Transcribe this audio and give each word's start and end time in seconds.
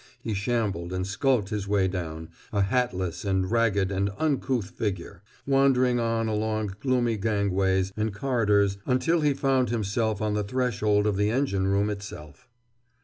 He 0.19 0.33
shambled 0.33 0.91
and 0.93 1.05
skulked 1.05 1.49
his 1.49 1.67
way 1.67 1.87
down, 1.87 2.29
a 2.51 2.63
hatless 2.63 3.23
and 3.23 3.51
ragged 3.51 3.91
and 3.91 4.09
uncouth 4.17 4.71
figure, 4.71 5.21
wandering 5.45 5.99
on 5.99 6.27
along 6.27 6.75
gloomy 6.79 7.17
gangways 7.17 7.93
and 7.95 8.11
corridors 8.11 8.79
until 8.87 9.21
he 9.21 9.35
found 9.35 9.69
himself 9.69 10.19
on 10.19 10.33
the 10.33 10.43
threshold 10.43 11.05
of 11.05 11.17
the 11.17 11.29
engine 11.29 11.67
room 11.67 11.91
itself. 11.91 12.49